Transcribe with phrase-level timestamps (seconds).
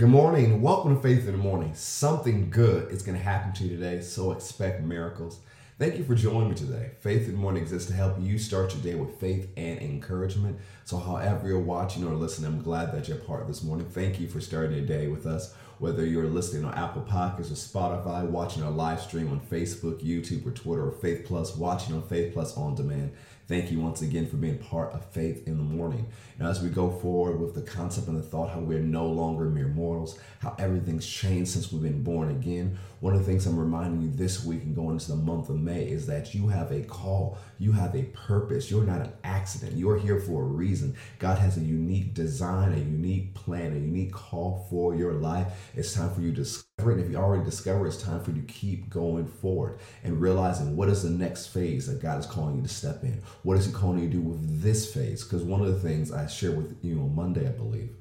[0.00, 0.62] Good morning.
[0.62, 1.74] Welcome to Faith in the Morning.
[1.74, 5.40] Something good is going to happen to you today, so expect miracles.
[5.78, 6.92] Thank you for joining me today.
[7.00, 10.58] Faith in the Morning exists to help you start your day with faith and encouragement.
[10.86, 13.90] So, however you're watching or listening, I'm glad that you're part of this morning.
[13.90, 15.54] Thank you for starting your day with us.
[15.80, 20.46] Whether you're listening on Apple Podcasts or Spotify, watching our live stream on Facebook, YouTube,
[20.46, 23.12] or Twitter, or Faith Plus, watching on Faith Plus on demand.
[23.48, 26.06] Thank you once again for being part of Faith in the Morning.
[26.38, 29.46] Now, as we go forward with the concept and the thought how we're no longer
[29.46, 33.58] mere mortals, how everything's changed since we've been born again, one of the things I'm
[33.58, 36.70] reminding you this week and going into the month of May is that you have
[36.70, 38.70] a call, you have a purpose.
[38.70, 39.76] You're not an accident.
[39.76, 40.94] You're here for a reason.
[41.18, 45.69] God has a unique design, a unique plan, a unique call for your life.
[45.74, 46.94] It's time for you to discover it.
[46.94, 50.76] And if you already discover it's time for you to keep going forward and realizing
[50.76, 53.22] what is the next phase that God is calling you to step in.
[53.42, 55.22] What is He calling you to do with this phase?
[55.22, 57.94] Because one of the things I shared with you on Monday, I believe,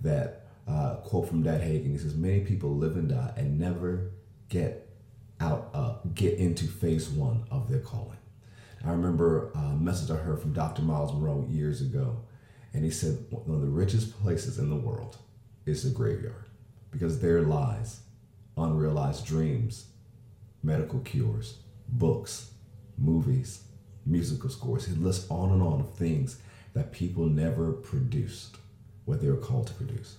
[0.00, 4.12] that uh, quote from Dad Hagin, he says, Many people live and die and never
[4.48, 4.88] get
[5.40, 8.18] out, uh, get into phase one of their calling.
[8.84, 10.82] I remember a message I heard from Dr.
[10.82, 12.22] Myles Munroe years ago,
[12.72, 15.16] and he said one of the richest places in the world
[15.64, 16.46] is the graveyard
[16.90, 18.00] because there lies
[18.56, 19.86] unrealized dreams,
[20.62, 22.50] medical cures, books,
[22.96, 23.64] movies,
[24.04, 24.86] musical scores.
[24.86, 26.38] He lists on and on of things
[26.74, 28.56] that people never produced
[29.04, 30.16] what they were called to produce.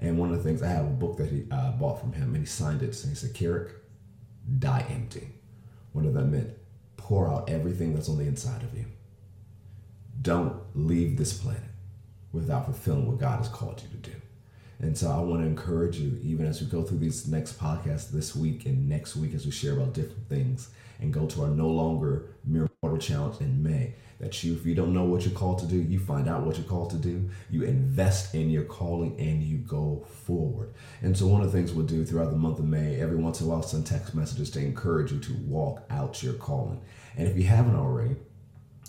[0.00, 2.34] And one of the things, I have a book that he uh, bought from him,
[2.34, 3.00] and he signed it.
[3.02, 3.70] And he said, Carrick,
[4.58, 5.28] die empty.
[5.92, 6.52] What does that mean?
[6.96, 8.86] Pour out everything that's on the inside of you.
[10.20, 11.62] Don't leave this planet
[12.32, 14.16] without fulfilling what God has called you to do.
[14.80, 18.10] And so I want to encourage you, even as we go through these next podcasts
[18.10, 21.48] this week and next week, as we share about different things and go to our
[21.48, 25.34] no longer mere mortal challenge in May, that you, if you don't know what you're
[25.34, 28.64] called to do, you find out what you're called to do, you invest in your
[28.64, 30.72] calling, and you go forward.
[31.02, 33.40] And so, one of the things we'll do throughout the month of May, every once
[33.40, 36.80] in a while, send text messages to encourage you to walk out your calling.
[37.16, 38.16] And if you haven't already,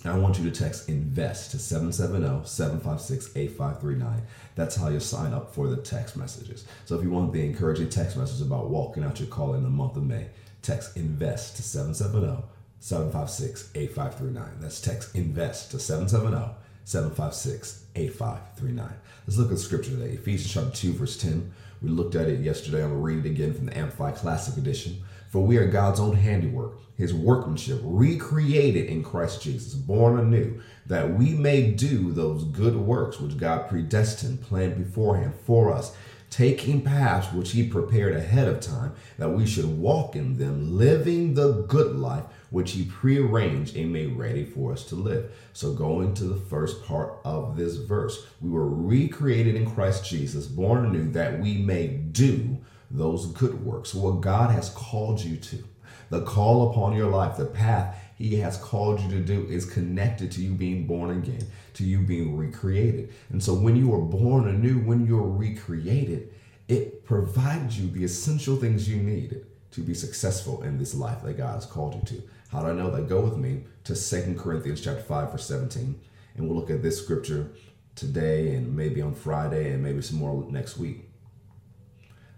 [0.09, 4.21] I want you to text INVEST to 770-756-8539.
[4.55, 6.65] That's how you sign up for the text messages.
[6.85, 9.69] So if you want the encouraging text message about walking out your call in the
[9.69, 10.27] month of May,
[10.61, 12.43] text INVEST to 770
[12.79, 14.59] 756 8539.
[14.59, 18.93] That's text INVEST to 770 756 8539.
[19.25, 20.11] Let's look at scripture today.
[20.11, 21.51] Ephesians chapter 2, verse 10.
[21.81, 22.83] We looked at it yesterday.
[22.83, 25.03] I'm going to read it again from the Amplified Classic Edition.
[25.29, 31.17] For we are God's own handiwork, his workmanship, recreated in Christ Jesus, born anew, that
[31.17, 35.95] we may do those good works which God predestined, planned beforehand for us
[36.35, 41.33] taking paths which he prepared ahead of time, that we should walk in them, living
[41.33, 45.31] the good life which he prearranged and made ready for us to live.
[45.53, 50.45] So, going to the first part of this verse, we were recreated in Christ Jesus,
[50.45, 52.57] born anew, that we may do
[52.91, 55.63] those good works, what God has called you to.
[56.09, 60.31] The call upon your life, the path he has called you to do is connected
[60.31, 63.13] to you being born again, to you being recreated.
[63.29, 66.33] And so when you are born anew, when you're recreated,
[66.67, 71.37] it provides you the essential things you need to be successful in this life that
[71.37, 72.23] God has called you to.
[72.49, 73.09] How do I know that?
[73.09, 75.99] Go with me to Second Corinthians chapter 5, verse 17.
[76.35, 77.51] And we'll look at this scripture
[77.95, 81.09] today and maybe on Friday and maybe some more next week.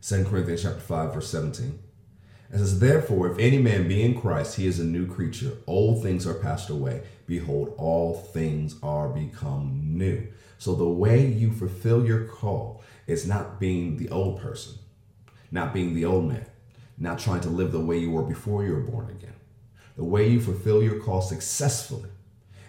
[0.02, 1.80] Second Corinthians chapter 5, verse 17.
[2.52, 5.52] It says, Therefore, if any man be in Christ, he is a new creature.
[5.68, 7.03] Old things are passed away.
[7.25, 10.28] Behold, all things are become new.
[10.58, 14.80] So the way you fulfill your call is not being the old person,
[15.52, 16.46] not being the old man,
[16.97, 19.35] not trying to live the way you were before you were born again.
[19.97, 22.09] The way you fulfill your call successfully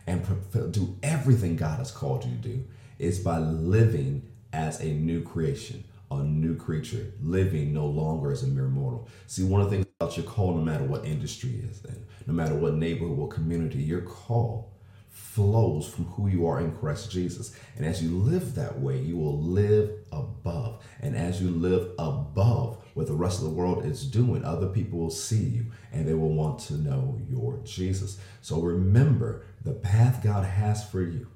[0.06, 0.27] and
[0.72, 2.65] do everything God has called you to do
[2.99, 4.22] is by living
[4.53, 9.09] as a new creation a new creature, living no longer as a mere mortal.
[9.27, 12.33] See, one of the things about your call, no matter what industry is, and no
[12.33, 14.72] matter what neighborhood, what community, your call
[15.10, 17.55] flows from who you are in Christ Jesus.
[17.77, 20.84] And as you live that way, you will live above.
[21.01, 24.99] And as you live above what the rest of the world is doing, other people
[24.99, 28.19] will see you and they will want to know your Jesus.
[28.41, 31.27] So remember, the path God has for you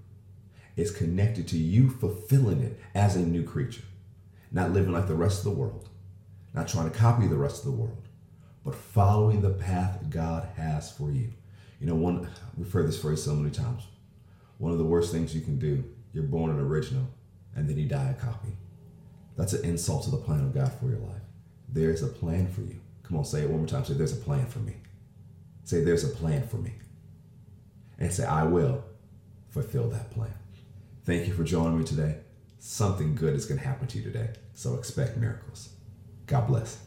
[0.77, 3.83] is connected to you fulfilling it as a new creature
[4.53, 5.89] not living like the rest of the world,
[6.55, 8.09] not trying to copy the rest of the world,
[8.65, 11.33] but following the path God has for you.
[11.81, 13.85] You know, one we've heard this phrase so many times.
[14.59, 17.09] One of the worst things you can do, you're born an original,
[17.57, 18.57] and then you die a copy.
[19.37, 21.23] That's an insult to the plan of God for your life.
[21.69, 22.81] There's a plan for you.
[23.03, 23.85] Come on, say it one more time.
[23.85, 24.77] Say, there's a plan for me.
[25.65, 26.75] Say, there's a plan for me.
[27.99, 28.85] And say, I will
[29.51, 30.35] fulfill that plan.
[31.05, 32.17] Thank you for joining me today.
[32.63, 34.29] Something good is going to happen to you today.
[34.55, 35.71] So expect miracles.
[36.27, 36.79] God bless.